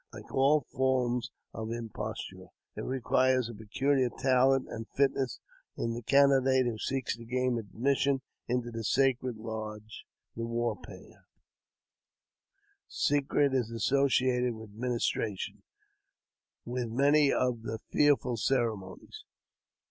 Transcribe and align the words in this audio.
Like 0.11 0.33
all 0.33 0.61
forms 0.71 1.29
of 1.53 1.69
imposture, 1.71 2.47
it 2.75 2.81
requires 2.81 3.47
a 3.49 3.53
peculiar 3.53 4.09
talent 4.09 4.67
and 4.67 4.87
fitness 4.95 5.39
in 5.77 5.93
the 5.93 6.01
candidate 6.01 6.65
who 6.65 6.79
seeks 6.79 7.15
to 7.17 7.23
gain 7.23 7.59
admission 7.59 8.23
into 8.47 8.71
the 8.71 8.83
sacred 8.83 9.37
lodge. 9.37 10.05
The 10.35 10.47
war 10.47 10.75
path 10.75 10.87
152 10.89 11.19
AUTOBIOGBAPHY 12.87 12.87
OF 12.87 12.91
secret 12.91 13.53
is 13.53 13.69
associated 13.69 14.55
with 14.55 14.73
the 14.73 14.79
ministration, 14.81 15.61
with 16.65 16.89
many 16.89 17.31
othe 17.31 17.67
fearful 17.91 18.37
ceremonies. 18.37 19.23